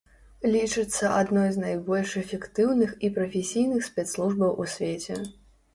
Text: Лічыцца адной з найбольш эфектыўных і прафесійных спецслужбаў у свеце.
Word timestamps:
Лічыцца 0.53 1.11
адной 1.17 1.49
з 1.57 1.61
найбольш 1.65 2.15
эфектыўных 2.23 2.97
і 3.09 3.13
прафесійных 3.19 3.81
спецслужбаў 3.91 4.61
у 4.65 4.71
свеце. 4.75 5.23